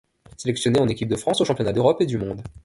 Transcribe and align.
Sélectionné 0.35 0.79
en 0.79 0.87
équipe 0.87 1.09
de 1.09 1.15
France 1.15 1.41
aux 1.41 1.45
championnats 1.45 1.73
d'Europe 1.73 2.01
et 2.01 2.07
du 2.07 2.17
monde. 2.17 2.41